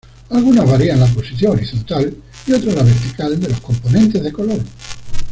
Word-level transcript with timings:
Algunas 0.31 0.67
varían 0.67 0.99
la 0.99 1.05
posición 1.05 1.51
horizontal 1.51 2.17
y 2.47 2.53
otros 2.53 2.73
la 2.73 2.81
vertical 2.81 3.39
de 3.39 3.49
las 3.49 3.61
componentes 3.61 4.23
de 4.23 4.31
color. 4.33 4.59